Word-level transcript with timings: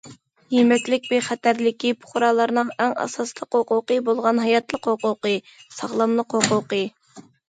يېمەكلىك 0.51 1.03
بىخەتەرلىكى 1.09 1.91
پۇقرالارنىڭ 2.05 2.71
ئەڭ 2.83 2.95
ئاساسى 3.03 3.45
ھوقۇقى 3.57 3.97
بولغان 4.07 4.39
ھاياتلىق 4.45 4.89
ھوقۇقى، 4.93 5.35
ساغلاملىق 5.81 6.37
ھوقۇقى. 6.39 6.81